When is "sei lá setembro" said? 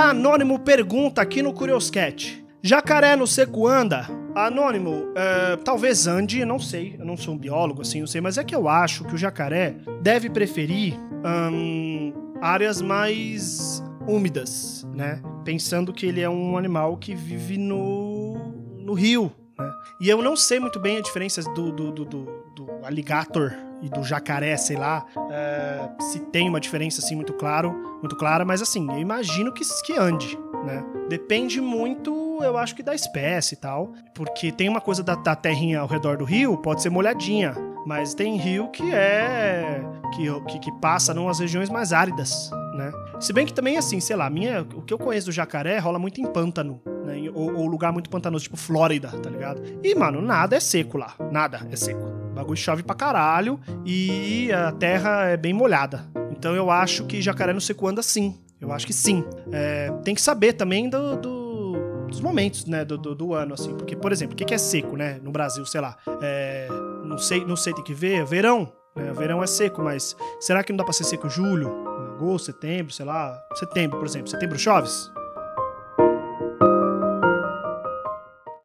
72.92-73.98